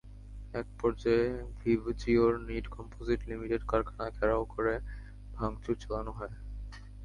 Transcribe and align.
একপর্যায়ে 0.53 1.27
Vibgyor 1.59 2.33
knit 2.47 2.65
composite 2.67 3.19
limited 3.29 3.61
কারখানা 3.67 4.05
ঘেরাও 4.17 4.43
করে 4.53 4.73
ভাঙচুর 5.35 5.75
চালানো 5.83 6.11
হয়। 6.17 6.33